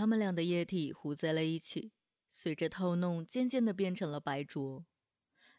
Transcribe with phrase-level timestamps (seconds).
[0.00, 1.92] 他们俩的液体糊在了一起，
[2.30, 4.86] 随着套弄，渐渐的变成了白浊。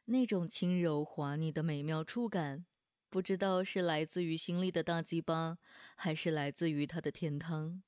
[0.06, 2.66] 那种轻柔滑腻的美妙触感，
[3.08, 5.60] 不知道是来自于心里的大鸡巴，
[5.96, 7.84] 还是来自于他的甜汤。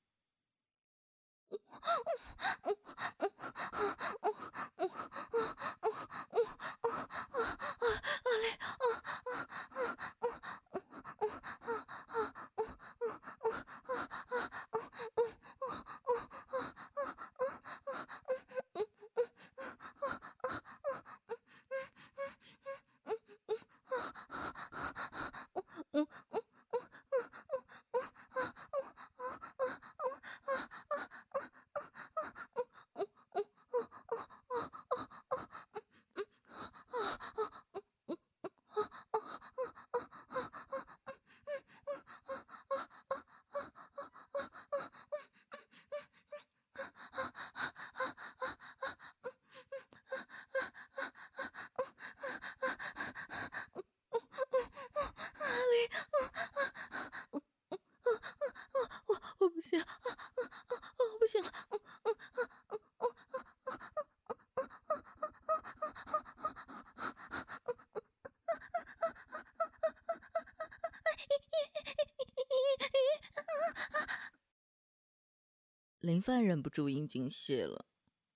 [76.04, 77.86] 林范忍不住阴茎泄了，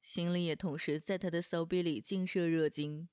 [0.00, 3.10] 心里也同时在他的骚逼里尽射热精。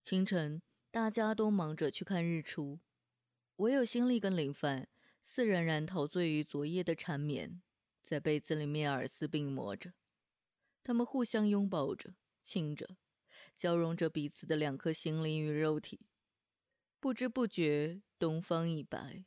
[0.00, 0.62] 清晨，
[0.92, 2.78] 大家都忙着去看日出，
[3.56, 4.88] 唯有心力跟林范
[5.24, 7.60] 似仍然陶醉于昨夜的缠绵，
[8.00, 9.92] 在被子里面耳丝并磨着。
[10.84, 12.96] 他们互相拥抱着，亲着，
[13.56, 16.06] 交融着彼此的两颗心灵与肉体。
[17.00, 19.24] 不知不觉，东方已白。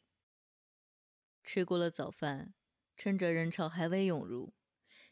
[1.44, 2.54] 吃过了早饭。
[2.98, 4.54] 趁着人潮还未涌入，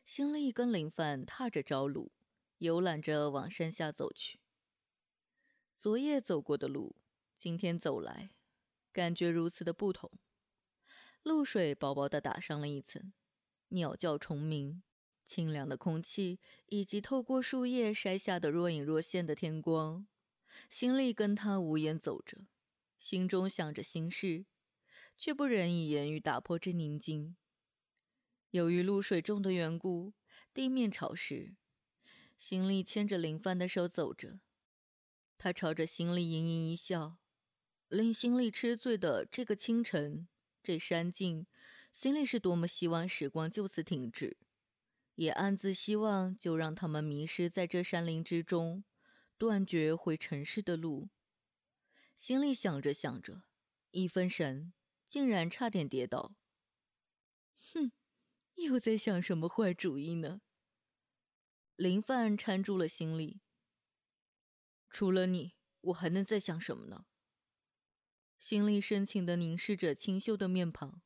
[0.05, 2.11] 新力跟林范踏着朝路，
[2.59, 4.39] 游览着往山下走去。
[5.77, 6.95] 昨夜走过的路，
[7.37, 8.29] 今天走来，
[8.93, 10.09] 感觉如此的不同。
[11.23, 13.11] 露水薄薄的打上了一层，
[13.69, 14.81] 鸟叫虫鸣，
[15.25, 20.07] 清凉的空气，以及透过树叶筛下的若隐若现的天光。
[20.69, 22.45] 新力跟他无言走着，
[22.97, 24.45] 心中想着心事，
[25.17, 27.35] 却不忍以言语打破这宁静。
[28.53, 30.13] 由于露水重的缘故，
[30.53, 31.55] 地面潮湿。
[32.37, 34.41] 心里牵着林帆的手走着，
[35.39, 37.17] 他朝着心里盈盈一笑。
[37.87, 40.27] 令心里吃醉的这个清晨，
[40.61, 41.47] 这山境，
[41.91, 44.37] 心里是多么希望时光就此停止，
[45.15, 48.83] 也暗自希望就让他们迷失在这山林之中，
[49.39, 51.09] 断绝回城市的路。
[52.15, 53.45] 心里想着想着，
[53.89, 54.73] 一分神，
[55.09, 56.35] 竟然差点跌倒。
[57.73, 57.91] 哼！
[58.55, 60.41] 又在想什么坏主意呢？
[61.75, 63.41] 林范搀住了心里。
[64.89, 67.05] 除了你，我还能再想什么呢？
[68.37, 71.01] 心里深情的凝视着清秀的面庞。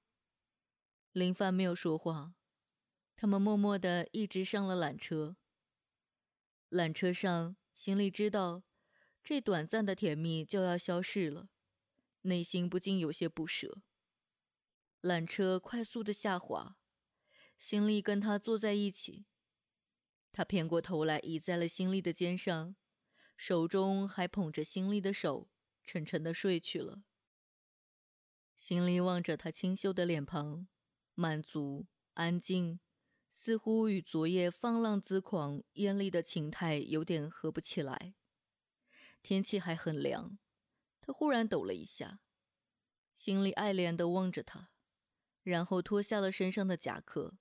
[1.12, 2.36] 林范没有说话。
[3.16, 5.38] 他们默默的一直上了缆车。
[6.70, 8.64] 缆车上，心里知道，
[9.24, 11.50] 这短暂的甜蜜就要消逝了，
[12.22, 13.82] 内心不禁有些不舍。
[15.02, 16.78] 缆车快速的下滑。
[17.58, 19.26] 心力跟他坐在一起，
[20.32, 22.76] 他偏过头来倚在了心力的肩上，
[23.36, 25.50] 手中还捧着心力的手，
[25.84, 27.04] 沉沉的睡去了。
[28.56, 30.68] 心力望着他清秀的脸庞，
[31.16, 32.80] 满足、安静，
[33.34, 38.16] 似乎与昨夜放浪恣狂、艳丽的情态有点合不起来。
[39.22, 40.38] 天气还很凉，
[41.02, 42.20] 他忽然抖了一下，
[43.14, 44.72] 心里爱怜的望着他，
[45.44, 47.38] 然后脱下了身上的夹克。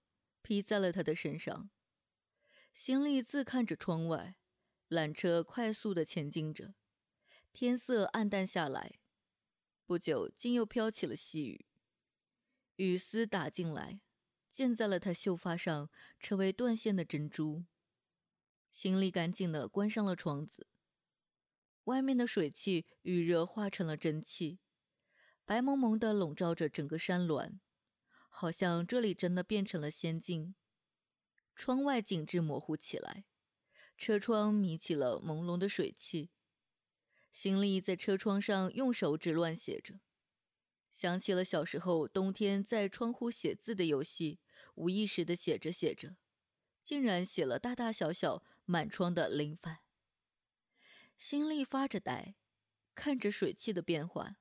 [0.47, 1.71] 披在了他的身上，
[2.73, 4.37] 行李自看着窗外，
[4.89, 6.77] 缆车快速的前进着，
[7.53, 9.01] 天色暗淡下来，
[9.87, 11.67] 不久竟又飘起了细雨，
[12.77, 14.01] 雨丝打进来，
[14.53, 15.91] 溅在了他秀发上，
[16.21, 17.65] 成为断线的珍珠。
[18.71, 20.69] 行李赶紧的关上了窗子，
[21.87, 24.61] 外面的水汽预热化成了蒸汽，
[25.45, 27.59] 白蒙蒙的笼罩着整个山峦。
[28.39, 30.55] 好像这里真的变成了仙境，
[31.55, 33.25] 窗外景致模糊起来，
[33.97, 36.29] 车窗迷起了朦胧的水汽。
[37.33, 40.01] 心里在车窗上用手指乱写着，
[40.91, 44.39] 想起了小时候冬天在窗户写字的游戏，
[44.75, 46.17] 无意识的写着写着，
[46.85, 49.79] 竟然写了大大小小满窗的林凡。
[51.17, 52.35] 心力发着呆，
[52.95, 54.37] 看着水汽的变化，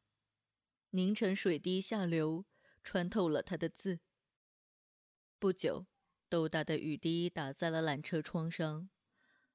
[0.90, 2.44] 凝成水滴下流。
[2.86, 4.00] 穿透了他的字。
[5.40, 5.88] 不久，
[6.30, 8.90] 豆大的雨滴打在了缆车窗上，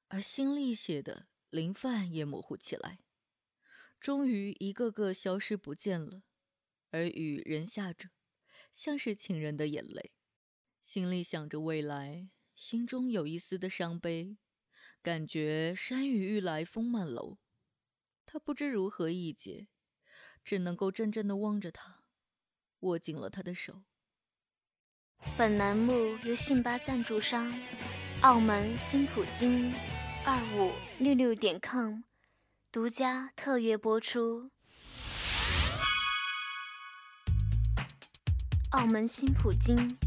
[0.09, 2.99] 而新丽写的林范也模糊起来，
[4.01, 6.23] 终于一个个消失不见了。
[6.91, 8.09] 而雨仍下着，
[8.73, 10.11] 像是情人的眼泪。
[10.81, 14.37] 心里想着未来，心中有一丝的伤悲，
[15.01, 17.37] 感觉山雨欲来风满楼。
[18.25, 19.69] 他不知如何一解，
[20.43, 22.00] 只能够怔怔地望着他，
[22.81, 23.81] 握紧了他的手。
[25.37, 27.53] 本栏目由信巴赞助商，
[28.21, 29.73] 澳门新普京
[30.25, 32.01] 二五六六点 com
[32.71, 34.51] 独家特约播出。
[38.71, 39.97] 澳门新普京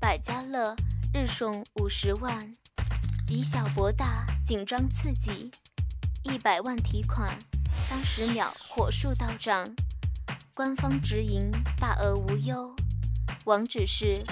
[0.00, 0.76] 百家乐
[1.12, 2.54] 日送五十万，
[3.28, 5.50] 以小博大，紧张刺激，
[6.22, 7.36] 一百万提款，
[7.72, 9.74] 三十秒火速到账，
[10.54, 11.50] 官方直营，
[11.80, 12.76] 大额无忧，
[13.46, 14.22] 网址是。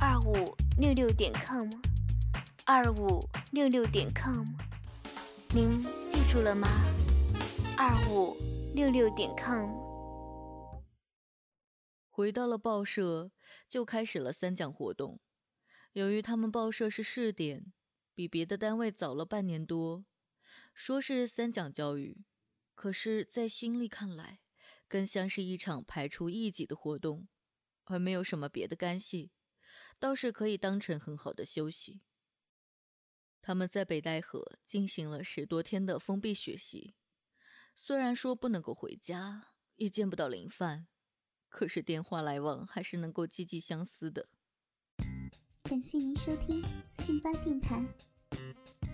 [0.00, 1.68] 二五六六点 com，
[2.64, 4.46] 二五六六点 com，
[5.52, 6.68] 您记住了吗？
[7.76, 8.36] 二五
[8.72, 9.68] 六六点 com。
[12.08, 13.32] 回到了报社，
[13.68, 15.18] 就开始了三讲活动。
[15.94, 17.72] 由于他们报社是试点，
[18.14, 20.04] 比别的单位早了半年多，
[20.72, 22.24] 说是三讲教育，
[22.76, 24.38] 可是，在心里看来，
[24.88, 27.28] 更像是一场排除异己的活动，
[27.84, 29.30] 而没有什么别的干系。
[29.98, 32.00] 倒是可以当成很好的休息。
[33.42, 36.94] 他们在北戴河进行了十多天的封闭学习，
[37.76, 40.88] 虽然说不能够回家，也见不到林范，
[41.48, 44.28] 可是电话来往还是能够积极相思的。
[45.64, 46.62] 感谢您收听
[46.98, 47.84] 信巴电台，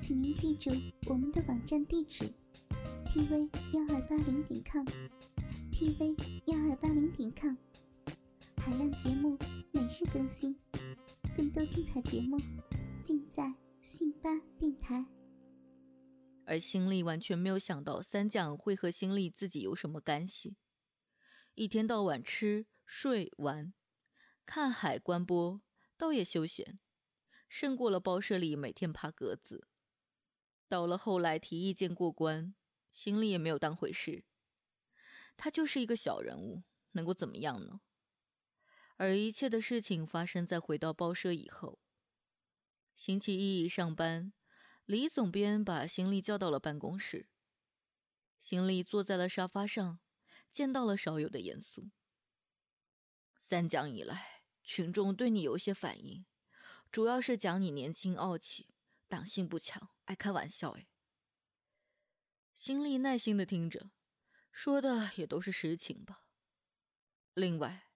[0.02, 0.70] 请您记住
[1.06, 2.25] 我们的网站地址
[3.06, 4.62] ：tv 幺二八零点
[5.75, 6.15] tv
[6.47, 7.56] 幺二八零点 com，
[8.59, 9.37] 海量节目
[9.73, 10.56] 每日更新。
[11.37, 12.38] 更多精彩节目，
[13.03, 15.05] 尽在信巴电台。
[16.44, 20.55] 而新丽完全没有想到三讲会和新丽自己有什么干系，
[21.56, 23.75] 一天到晚吃睡玩，
[24.47, 25.61] 看海观波，
[25.99, 26.79] 倒也休闲，
[27.49, 29.67] 胜过了报社里每天爬格子。
[30.69, 32.55] 到了后来提意见过关，
[32.93, 34.23] 心里也没有当回事。
[35.36, 37.81] 他就是一个小人物，能够怎么样呢？
[38.96, 41.81] 而一切的事情发生在回到报社以后。
[42.94, 44.32] 星期一上班，
[44.84, 47.28] 李总编把新力叫到了办公室。
[48.38, 49.98] 新丽坐在了沙发上，
[50.52, 51.90] 见到了少有的严肃。
[53.40, 56.25] 三讲以来，群众对你有些反应，
[56.92, 58.69] 主要是讲你年轻傲气，
[59.08, 60.70] 党性不强，爱开玩笑。
[60.72, 60.87] 哎，
[62.54, 63.90] 新力耐心的听着，
[64.54, 66.28] 说的也都是实情吧。
[67.34, 67.90] 另外。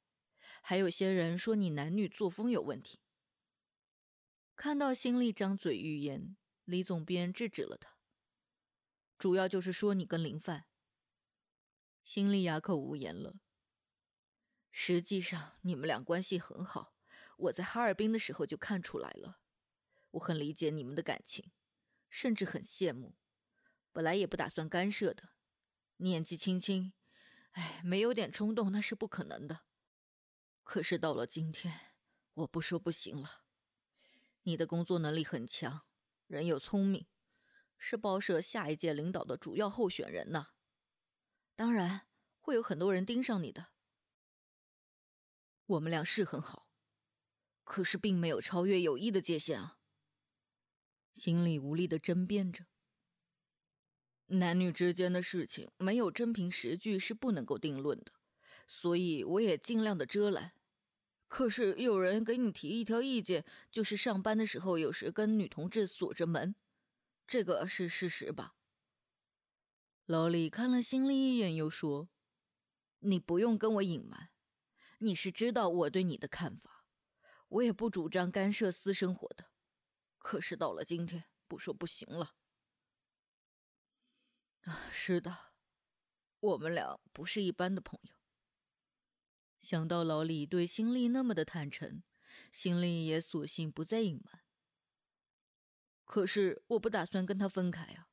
[0.60, 2.98] 还有些人说你男女作风有问题。
[4.56, 7.96] 看到新力张嘴欲言，李总编制止了他。
[9.18, 10.66] 主要就是说你跟林范。
[12.02, 13.40] 新力哑口无言了。
[14.70, 16.94] 实际上你们俩关系很好，
[17.36, 19.40] 我在哈尔滨的时候就看出来了。
[20.12, 21.52] 我很理解你们的感情，
[22.10, 23.16] 甚至很羡慕。
[23.92, 25.30] 本来也不打算干涉的，
[25.98, 26.92] 年纪轻轻，
[27.52, 29.60] 哎，没有点冲动那是不可能的。
[30.62, 31.94] 可是到了今天，
[32.34, 33.44] 我不说不行了。
[34.42, 35.86] 你的工作能力很强，
[36.26, 37.06] 人又聪明，
[37.76, 40.48] 是报社下一届领导的主要候选人呢。
[41.56, 42.06] 当然
[42.40, 43.72] 会有很多人盯上你的。
[45.66, 46.70] 我们俩是很好，
[47.64, 49.78] 可是并没有超越友谊的界限啊。
[51.12, 52.66] 心里无力的争辩着。
[54.28, 58.12] 男女之间的事情，没有真凭实据是不能够定论的，
[58.66, 60.52] 所以我也尽量的遮拦。
[61.28, 66.54] 可是有人给你提一条意见，就是上班的时候有时跟女同志锁着门，
[67.26, 68.54] 这个是事实吧？
[70.06, 72.08] 老李看了心里一眼，又说
[73.00, 74.30] ：“你不用跟我隐瞒，
[75.00, 76.86] 你是知道我对你的看法，
[77.48, 79.50] 我也不主张干涉私生活的。
[80.18, 82.34] 可是到了今天，不说不行了。”
[84.68, 85.34] 啊，是的，
[86.40, 88.14] 我们俩不是一般的朋友。
[89.58, 92.02] 想到老李对新力那么的坦诚，
[92.52, 94.42] 新丽也索性不再隐瞒。
[96.04, 98.08] 可是我不打算跟他分开啊。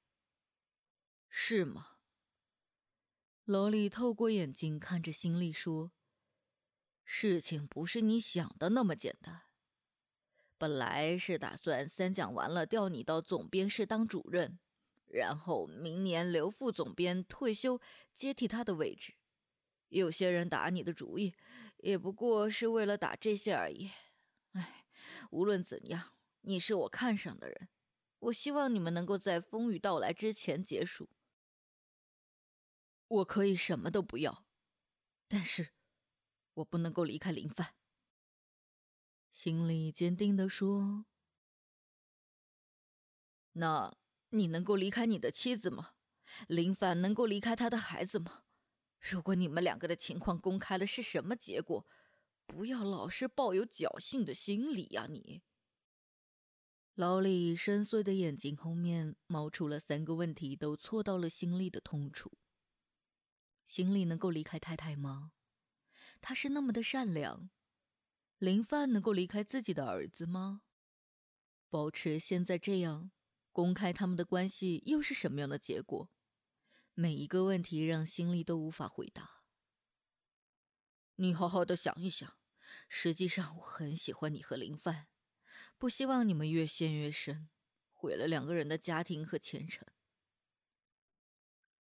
[1.28, 1.98] 是吗？
[3.44, 5.92] 老李透过眼睛看着新力说
[7.04, 9.42] ：“事情不是你想的那么简单。
[10.58, 14.58] 本来是打算三讲完了调你到总编室当主任，
[15.16, 17.82] 然后明年刘副总编退休
[18.14, 19.16] 接替他的位置。”
[19.90, 21.34] 有些人打你的主意，
[21.78, 23.92] 也不过是为了打这些而已。
[24.52, 24.86] 哎，
[25.32, 27.70] 无论怎样，你是我看上的人。
[28.20, 31.10] 我希望你们能够在风雨到来之前结束。
[33.08, 34.46] 我可以什么都不要，
[35.28, 35.70] 但是
[36.56, 37.76] 我不能够离开林范。
[39.32, 41.06] 心里坚定地说
[43.54, 43.96] ：“那
[44.38, 45.92] 你能够离开你的妻子吗？
[46.48, 48.44] 林凡能够离开他的孩子吗？
[49.00, 51.86] 如果你们两个的情况公开了，是什么结果？
[52.46, 55.08] 不要老是抱有侥幸的心理呀！
[55.10, 55.42] 你。”
[56.96, 62.32] 老李深邃的眼睛后面冒出了三个问题，都戳到了心里的痛处。
[63.66, 65.32] 心里能够离开太太吗？
[66.22, 67.50] 他是那么的善良。
[68.38, 70.62] 林范能够离开自己的儿子吗？
[71.70, 73.12] 保持现在这样，
[73.56, 76.12] 公开他们的关系又是什么样的结果？
[76.94, 79.44] 每一个问题让心里都无法回答。
[81.16, 82.36] 你好好的想一想。
[82.90, 85.08] 实际上，我很喜欢你和林范。
[85.78, 87.48] 不希望你们越陷越深，
[87.94, 89.88] 毁了两个人的家庭和前程。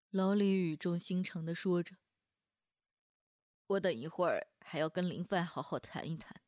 [0.10, 1.96] 老李语重心长的说着
[3.68, 6.42] ：“我等一会儿还要跟林范好好谈一谈。”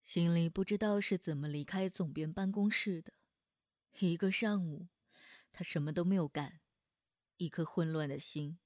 [0.00, 3.19] 心里不知道是怎么离开总编办公室的。
[3.98, 4.88] 一个上午，
[5.52, 6.60] 他什么都没有干，
[7.36, 8.58] 一颗混乱的心，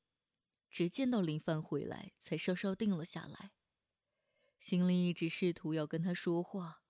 [0.71, 3.53] 直见到林凡回来才稍稍定了下来。
[4.61, 6.83] 心里一直试图要跟他说话。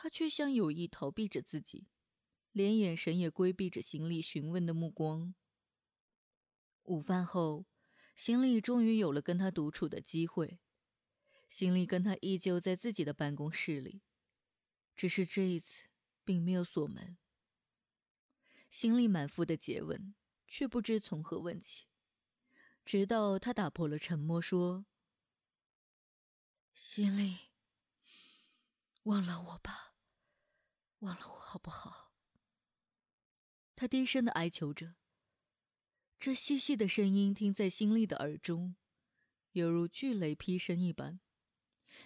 [0.00, 1.88] 他却像有意逃避着自己，
[2.52, 5.34] 连眼神也规避着行李询问的目光。
[6.84, 7.66] 午饭后，
[8.14, 10.60] 行李终于有了跟他独处的机会。
[11.48, 14.02] 行李跟他依旧在自己的办公室里，
[14.94, 15.88] 只是这一次
[16.24, 17.18] 并没有锁门。
[18.70, 20.14] 心里满腹的诘问，
[20.46, 21.86] 却不知从何问起，
[22.84, 24.86] 直到他打破了沉默，说
[26.74, 27.50] ：“心里，
[29.04, 29.94] 忘了我吧。”
[31.00, 32.12] 忘了我好不好？
[33.76, 34.96] 他低声的哀求着，
[36.18, 38.74] 这细细的声音听在心里的耳中，
[39.52, 41.20] 犹如巨雷劈声一般，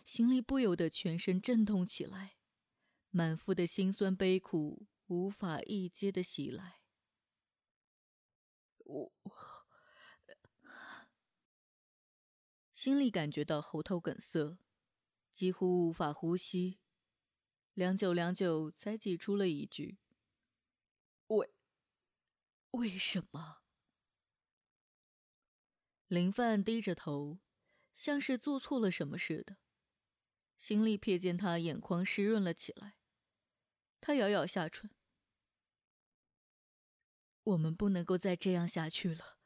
[0.04, 2.37] 心里不由得全身震痛起来，
[3.09, 6.81] 满腹的心酸悲苦无法一接的袭来。
[8.78, 9.12] 我，
[12.73, 14.57] 心里感觉到喉头梗塞，
[15.31, 16.81] 几乎无法呼吸。
[17.75, 19.99] 良久，良久，才挤出了一句
[21.28, 21.54] ：“为
[22.71, 23.62] 为什么？”
[26.09, 27.38] 林范低着头，
[27.92, 29.59] 像是做错了什么似的。
[30.59, 32.97] 心里瞥见他眼眶湿润了起来，
[34.00, 34.90] 他咬咬下唇
[37.44, 39.38] ：“我们不能够再这样下去了，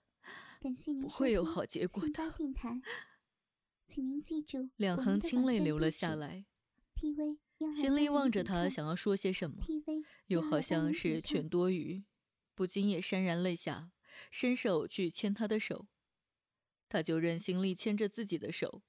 [0.61, 2.35] 感谢您不会有好结果的。”
[3.87, 6.45] 请您记住，两行清泪流了下来。
[7.73, 9.63] 心里望着他，想要说些什么，
[10.27, 12.05] 又好像是全多余，
[12.55, 13.93] 不禁也潸然泪下，
[14.31, 15.87] 伸手去牵他的手。
[16.89, 18.83] 他就任心力牵着自己的手，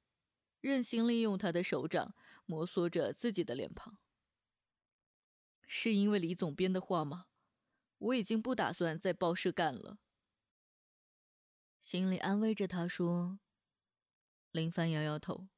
[0.62, 2.14] 任心力用他的手掌
[2.46, 4.00] 摩挲着自己的脸庞。
[5.66, 7.28] 是因为李总编的话吗？
[7.98, 10.00] 我已经不打算在报社干了。
[11.80, 13.40] 心里安慰着他说。
[14.52, 15.50] 林帆摇摇头，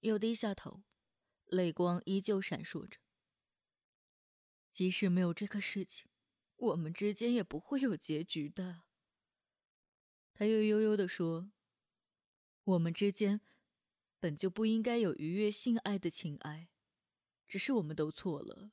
[0.00, 0.84] 又低下头。
[1.46, 2.98] 泪光依旧闪烁着。
[4.70, 6.08] 即使没有这个事情，
[6.56, 8.82] 我们之间也不会有结局的。
[10.34, 11.50] 他又悠悠地说
[12.64, 13.40] ：“我们之间
[14.20, 16.68] 本就不应该有愉悦性爱的情爱，
[17.46, 18.72] 只是我们都错了，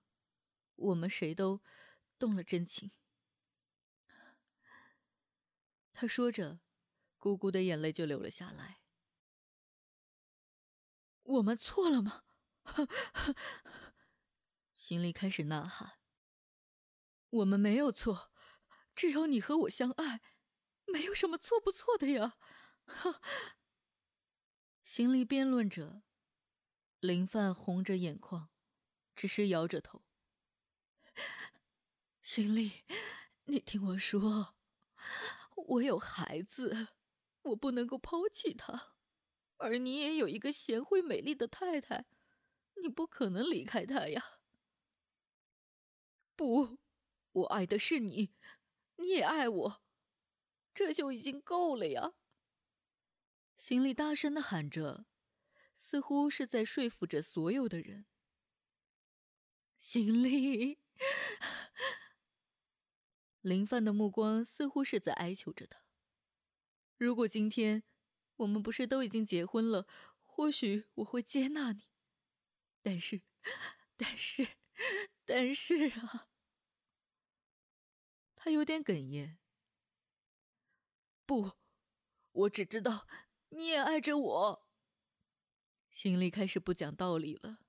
[0.75, 1.61] 我们谁都
[2.19, 2.91] 动了真情。”
[5.93, 6.59] 他说着，
[7.19, 8.79] 咕咕的眼泪就流了下来。
[11.23, 12.23] 我们错了吗？
[14.73, 15.99] 心里开始呐喊
[17.29, 18.31] ：“我们没有错，
[18.95, 20.21] 只要你和我相爱，
[20.85, 22.37] 没有什么错不错的呀。
[24.83, 26.03] ”心里辩论着，
[26.99, 28.49] 林范红着眼眶，
[29.15, 30.03] 只是摇着头
[32.21, 32.83] ：“心里，
[33.45, 34.55] 你听我说，
[35.55, 36.89] 我有孩子，
[37.41, 38.93] 我不能够抛弃他，
[39.57, 42.05] 而你也有一个贤惠美丽的太太。”
[42.81, 44.39] 你不可能离开他呀！
[46.35, 46.79] 不，
[47.31, 48.33] 我爱的是你，
[48.95, 49.83] 你也爱我，
[50.73, 52.13] 这就已经够了呀！
[53.55, 55.05] 心里大声的喊着，
[55.77, 58.07] 似乎是在说服着所有的人。
[59.77, 60.79] 心里，
[63.43, 65.81] 林范的目光似乎是在哀求着他。
[66.97, 67.83] 如果今天
[68.37, 69.85] 我们不是都已经结婚了，
[70.21, 71.89] 或许我会接纳你。
[72.81, 73.21] 但是，
[73.97, 74.47] 但是，
[75.25, 76.29] 但是啊，
[78.33, 79.37] 他有点哽咽。
[81.25, 81.51] 不，
[82.31, 83.07] 我只知道
[83.49, 84.67] 你也爱着我。
[85.89, 87.62] 心里开始不讲道理了。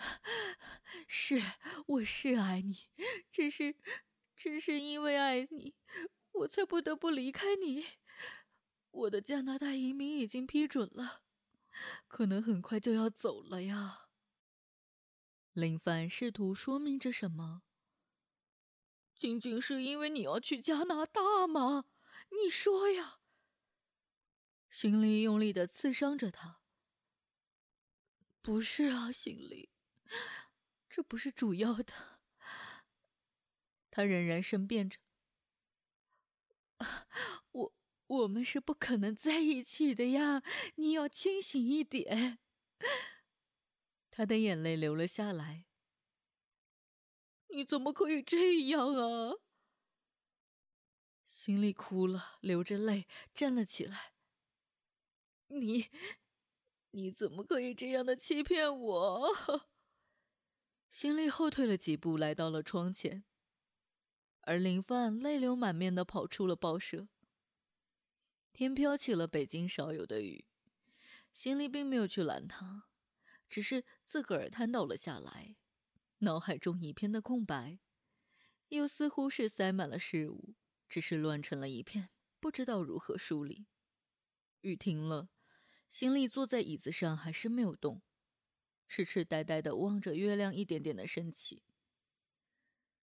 [1.06, 1.40] 是，
[1.86, 2.88] 我是爱你，
[3.30, 3.76] 只是，
[4.34, 5.74] 只是因为爱你，
[6.32, 7.84] 我才不得不离开你。
[8.90, 11.22] 我的加拿大移民已经批准了，
[12.08, 14.08] 可能很快就要走了呀。
[15.52, 17.62] 林凡试图说明着什么。
[19.14, 21.84] 仅仅是因为你要去加拿大吗？
[22.30, 23.18] 你说呀。
[24.70, 26.60] 心里用力的刺伤着他。
[28.40, 29.69] 不是啊，心里，
[30.88, 32.20] 这不是主要的。
[33.90, 34.98] 他仍然申辩着
[37.52, 37.74] ：“我
[38.06, 40.42] 我们是不可能在一起的呀，
[40.76, 42.38] 你要清醒一点。”
[44.10, 45.66] 他的眼泪流了下来。
[47.48, 49.34] 你怎么可以这样啊？
[51.24, 54.12] 心里哭了，流着泪站了起来。
[55.48, 55.90] 你，
[56.90, 59.69] 你怎么可以这样的欺骗我？
[60.90, 63.24] 心里后退了几步，来到了窗前。
[64.40, 67.08] 而林范泪流满面的跑出了报社。
[68.52, 70.44] 天飘起了北京少有的雨，
[71.32, 72.88] 心里并没有去拦他，
[73.48, 75.56] 只是自个儿瘫倒了下来。
[76.18, 77.78] 脑海中一片的空白，
[78.68, 80.56] 又似乎是塞满了事物，
[80.88, 83.68] 只是乱成了一片，不知道如何梳理。
[84.62, 85.30] 雨停了，
[85.88, 88.02] 心里坐在椅子上还是没有动，
[88.90, 91.62] 痴痴呆呆的望着月亮一点点的升起。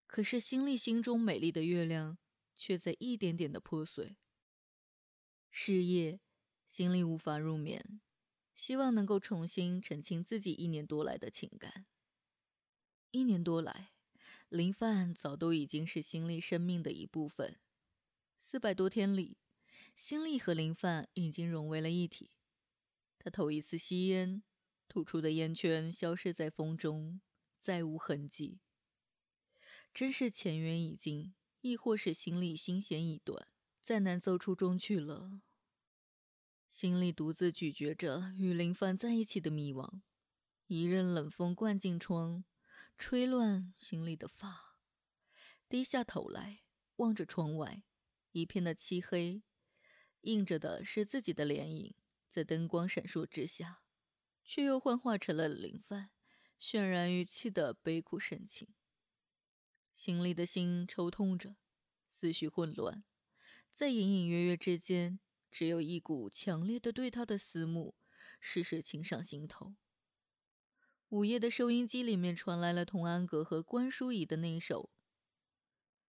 [0.06, 2.18] 可是心里心中美丽的月亮
[2.58, 4.18] 却在一点点的破碎。
[5.50, 6.20] 是夜，
[6.68, 8.02] 心里无法入眠，
[8.54, 11.86] 希望能够重新澄清自己一年多来的情感。
[13.12, 13.94] 一年多来，
[14.50, 17.58] 林范早都已经是心力生命的一部分。
[18.38, 19.38] 四百多天里，
[19.96, 22.32] 心力和林范已经融为了一体。
[23.18, 24.44] 他头一次吸烟，
[24.88, 27.22] 吐出的烟圈消失在风中，
[27.60, 28.60] 再无痕迹。
[29.94, 33.48] 真是前缘已尽，亦或是心里心弦已断，
[33.82, 35.42] 再难走出中去了。
[36.70, 40.02] 心里独自咀嚼着与林凡在一起的迷惘，
[40.68, 42.44] 一阵冷风灌进窗。
[43.00, 44.80] 吹乱心里的发，
[45.70, 46.64] 低下头来
[46.96, 47.84] 望着窗外，
[48.32, 49.44] 一片的漆黑，
[50.22, 51.94] 映着的是自己的脸影，
[52.28, 53.84] 在灯光闪烁之下，
[54.48, 56.10] 却又幻化成了林范
[56.58, 58.70] 渲然欲泣的悲苦神情。
[59.94, 61.58] 心里的心抽痛着，
[62.08, 63.04] 思绪混乱，
[63.74, 65.20] 在隐隐约约之间，
[65.52, 67.96] 只有一股强烈的对他的思慕，
[68.40, 69.76] 时时侵上心头。
[71.10, 74.90] 午夜的收音机里面传来了童安格和关淑怡的那首。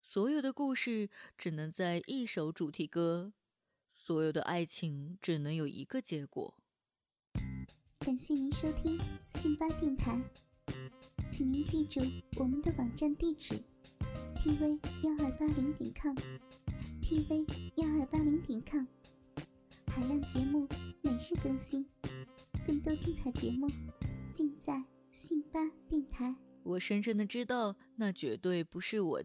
[0.03, 3.33] 所有的故事只能在一首主题歌，
[3.91, 6.63] 所有的爱情只能有一个结果。
[8.17, 8.99] 感谢您收听
[9.35, 10.19] 信巴电台，
[11.31, 12.01] 请您记住
[12.39, 13.63] 我们的网站地址
[14.37, 18.87] ：tv 幺二八零点 com，tv 幺二八零点 com。
[19.89, 20.67] 海量节目
[21.03, 21.87] 每日更新，
[22.67, 23.69] 更多精彩节目。
[24.33, 26.35] 尽在信巴电台。
[26.63, 29.25] 我深深的知道，那绝对不是我。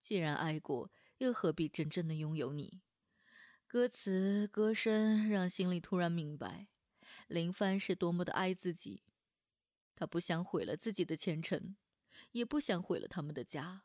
[0.00, 2.78] 既然爱过，又何必真正的拥有你？
[3.66, 6.68] 歌词歌声让心里突然明白，
[7.30, 9.04] 林帆是多么的爱自己。
[9.94, 11.76] 他不想毁了自己的前程，
[12.32, 13.84] 也不想毁了他们的家，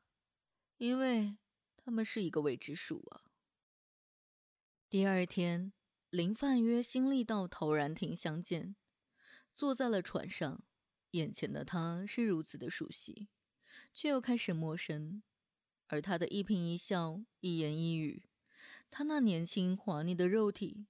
[0.78, 1.38] 因为
[1.78, 3.22] 他们是一个未知数啊。
[4.90, 5.74] 第二天，
[6.10, 8.76] 林帆约新力到陶然亭相见。
[9.54, 10.64] 坐在了船上，
[11.12, 13.30] 眼前的他是如此的熟悉，
[13.94, 15.22] 却又开始陌生。
[15.88, 18.26] 而他的一颦一笑、一言一语，
[18.90, 20.88] 他那年轻滑腻的肉体，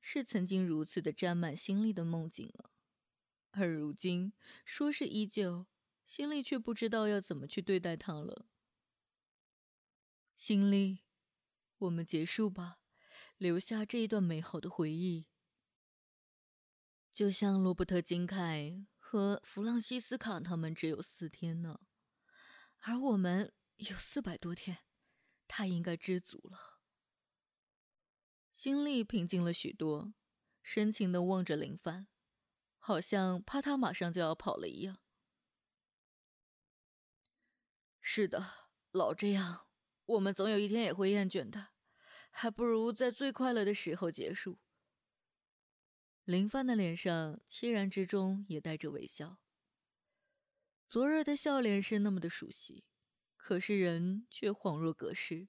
[0.00, 2.70] 是曾经如此的沾满心里的梦境啊。
[3.52, 4.32] 而如今
[4.64, 5.66] 说是依旧，
[6.06, 8.46] 心里却不知道要怎么去对待他了。
[10.34, 11.00] 心里，
[11.78, 12.80] 我们结束吧，
[13.36, 15.26] 留下这一段美好的回忆。
[17.12, 21.80] 就像罗伯特·金凯和弗朗西斯卡他们只有四天呢，
[22.78, 24.78] 而我们有四百多天，
[25.48, 26.69] 他应该知足了。
[28.60, 30.12] 心里平静了许多，
[30.62, 32.06] 深情的望着林帆，
[32.78, 34.98] 好像怕他马上就要跑了一样。
[38.02, 39.66] 是的，老这样，
[40.04, 41.68] 我们总有一天也会厌倦的，
[42.30, 44.58] 还不如在最快乐的时候结束。
[46.24, 49.38] 林帆的脸上凄然之中也带着微笑。
[50.86, 52.84] 昨日的笑脸是那么的熟悉，
[53.38, 55.48] 可是人却恍若隔世。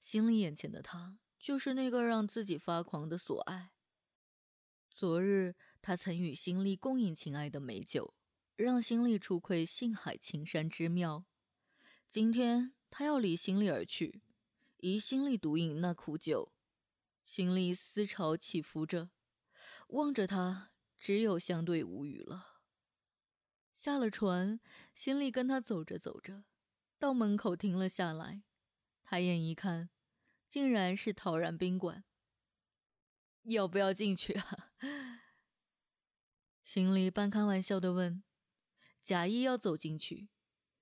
[0.00, 3.70] 心里眼前的他，就是那个让自己发狂的所爱。
[4.90, 8.14] 昨日他曾与心力共饮情爱的美酒，
[8.56, 11.24] 让心力初窥性海青山之妙。
[12.08, 14.22] 今天他要离心力而去，
[14.78, 16.52] 疑心力独饮那苦酒。
[17.24, 19.10] 心力思潮起伏着，
[19.88, 22.62] 望着他，只有相对无语了。
[23.72, 24.58] 下了船，
[24.94, 26.44] 心力跟他走着走着，
[26.98, 28.42] 到门口停了下来。
[29.04, 29.90] 抬眼一看，
[30.48, 32.04] 竟然是陶然宾馆。
[33.42, 34.72] 要不要进去啊？
[36.64, 38.22] 行李半开玩笑的问，
[39.02, 40.28] 假意要走进去，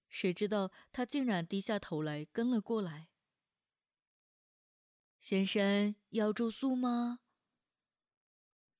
[0.08, 3.08] 谁知道他竟然低下头来跟了过来。
[5.20, 7.20] 先生要住宿吗？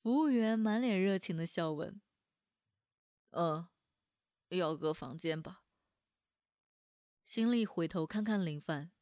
[0.01, 2.01] 服务员满脸热情的笑问。
[3.31, 3.69] 呃，
[4.49, 5.65] 要个房间吧。
[7.25, 8.93] 心里回头看看林凡，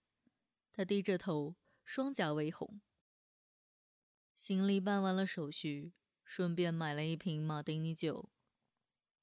[0.73, 2.81] 他低着头，双颊微红。
[4.35, 5.93] 行李办完了手续，
[6.25, 8.31] 顺便买了一瓶马丁尼酒。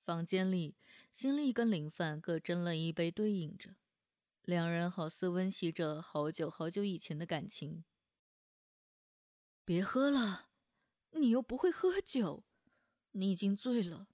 [0.04, 0.76] 房间里，
[1.12, 3.76] 心里跟林范各斟了一杯，对饮着，
[4.44, 7.84] 两人好似温习着好久好久以前的感情。
[9.64, 10.50] 别喝了，
[11.12, 12.44] 你又不会喝酒，
[13.12, 14.08] 你已经醉了。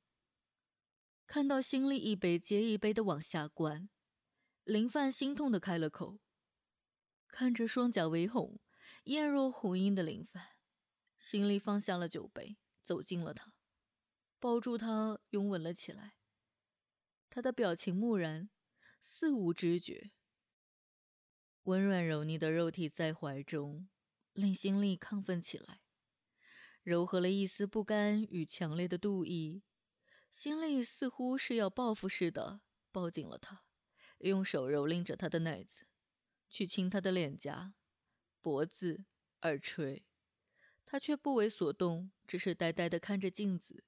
[1.26, 3.90] 看到心里一杯接一杯的往下灌，
[4.64, 6.20] 林范心痛的开了口。
[7.38, 8.60] 看着双颊微红、
[9.04, 10.56] 艳若红樱的林凡，
[11.20, 13.54] 心里放下了酒杯，走近了他，
[14.40, 16.16] 抱住他，拥吻了起来。
[17.30, 18.50] 他的表情木然，
[19.00, 20.14] 似无知觉，
[21.66, 23.88] 温软柔腻的肉体在怀中。
[24.34, 25.82] 令心力亢奋起来，
[26.82, 29.62] 柔和了一丝不甘与强烈的妒意。
[30.32, 33.62] 心力似乎是要报复似的，抱紧了他，
[34.22, 35.87] 用手蹂躏着他的奶子，
[36.50, 37.74] 去亲他的脸颊、
[38.42, 39.06] 脖子、
[39.42, 40.06] 耳垂。
[40.86, 43.84] 他却不为所动，只是呆呆地看着镜子。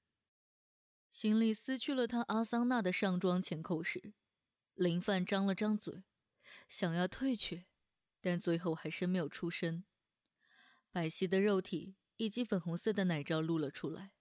[1.10, 4.14] 行李撕去了他阿桑娜的上装前扣时，
[4.76, 6.04] 林范张了张嘴，
[6.68, 7.66] 想要退却，
[8.20, 9.86] 但最后还是没有出声。
[10.92, 14.12] 白皙的肉体以及粉红色的奶罩露了出来，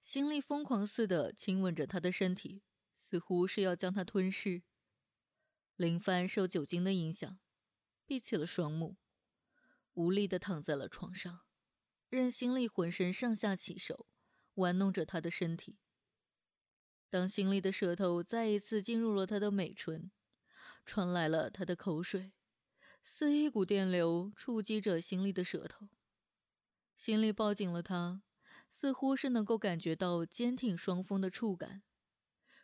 [0.00, 2.62] 心里疯狂似的亲吻着他的身体，
[2.96, 4.62] 似乎是要将他吞噬。
[5.80, 7.38] 林帆受酒精的影响，
[8.04, 8.98] 闭起了双目，
[9.94, 11.40] 无力的躺在了床上，
[12.10, 14.06] 任心力浑身上下起手，
[14.56, 15.78] 玩弄着他的身体。
[17.08, 20.10] 当心力的舌头再一次进入了他的美唇，
[20.84, 22.34] 传来了他的口水。
[23.02, 25.88] 似一股电流触击着心里的舌头，
[26.94, 28.22] 心里抱紧了他，
[28.68, 31.82] 似乎是能够感觉到坚挺双峰的触感，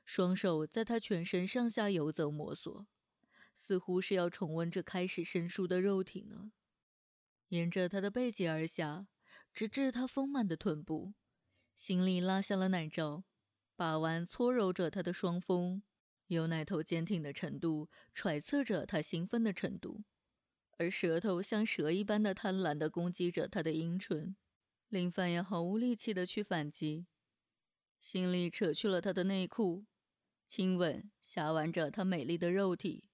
[0.05, 2.87] 双手在他全身上下游走摸索，
[3.67, 6.53] 似乎是要重温这开始生疏的肉体呢。
[7.49, 9.09] 沿着他的背脊而下，
[9.53, 11.15] 直至他丰满的臀部，
[11.75, 13.25] 心里拉下了奶罩，
[13.75, 15.83] 把玩搓揉着他的双峰，
[16.29, 20.05] 由奶头坚挺的程度揣测着他兴奋的程度。
[20.79, 24.37] 而舌头像蛇一般的贪婪地攻击着他的阴唇，
[24.89, 27.09] 林凡也毫无力气地去反击，
[27.99, 29.87] 心里扯去了他的内裤，
[30.47, 33.09] 亲吻挟玩着他美丽的肉体，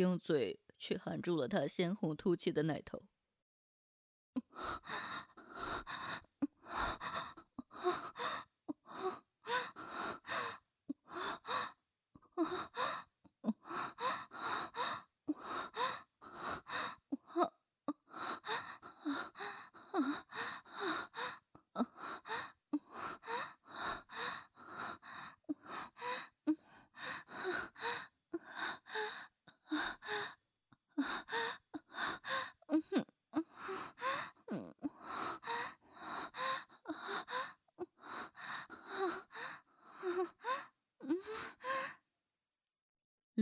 [0.00, 3.02] 用嘴去含住了他鲜红凸起的奶头。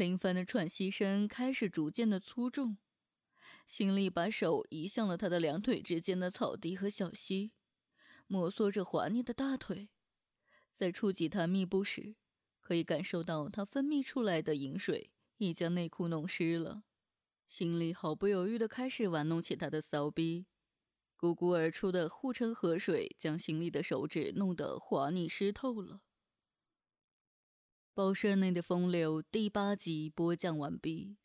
[0.02, 2.76] 林凡的喘息声开始逐渐的粗重，
[3.64, 7.52] 心里把手移向了他的两腿之间的草地和小溪，
[8.26, 9.90] 摩挲着滑腻的大腿，
[10.72, 12.16] 在触及他密布时，
[12.60, 16.82] 可以感受到他分泌出来的饮水已将内裤弄湿了。
[17.46, 20.46] 心里毫不犹豫地开始玩弄起他的骚逼，
[21.16, 26.00] 汩汩而出的护城河水将心里的手指弄得滑腻湿透了。
[27.94, 31.18] 报社内的风流第八集播讲完毕。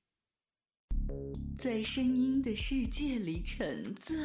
[1.58, 4.18] 在声音的世界里沉醉，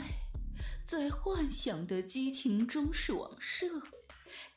[0.85, 3.81] 在幻想的激情中爽射，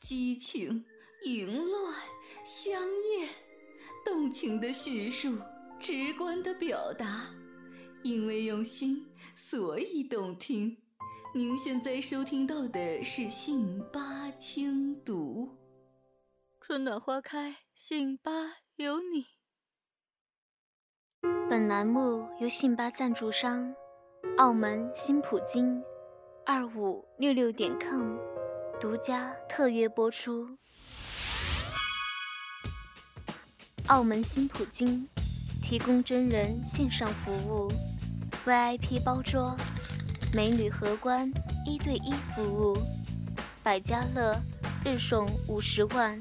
[0.00, 0.84] 激情
[1.24, 1.94] 淫乱
[2.44, 2.72] 香
[3.20, 3.28] 艳，
[4.04, 5.38] 动情的叙述，
[5.78, 7.32] 直观的表达，
[8.02, 10.76] 因为用心，所以动听。
[11.32, 15.48] 您现在收听到的是信八轻读，
[16.66, 18.32] 春暖花开，信八
[18.74, 19.26] 有你。
[21.48, 23.72] 本栏目由信八赞助商
[24.38, 25.80] 澳门新普京
[26.44, 28.16] 二五六六点 com
[28.80, 30.58] 独家特约播出。
[33.86, 35.08] 澳门新普京
[35.62, 37.70] 提供真人线上服务
[38.44, 39.56] ，VIP 包桌，
[40.34, 41.32] 美女荷官
[41.64, 42.76] 一对一服务，
[43.62, 44.34] 百家乐
[44.84, 46.20] 日送五十万，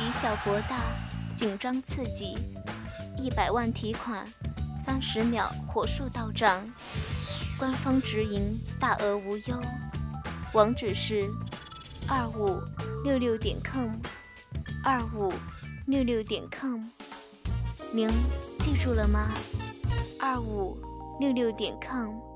[0.00, 0.80] 以小博大，
[1.34, 2.34] 紧张刺激。
[3.16, 4.26] 一百万提款，
[4.84, 6.60] 三十秒火速到账，
[7.58, 9.62] 官方直营，大额无忧。
[10.52, 11.30] 网址是
[12.08, 12.60] 二五
[13.04, 13.90] 六六点 com，
[14.82, 15.32] 二五
[15.86, 16.82] 六六点 com，
[17.92, 18.08] 您
[18.58, 19.30] 记住了吗？
[20.20, 20.76] 二五
[21.20, 22.33] 六六点 com。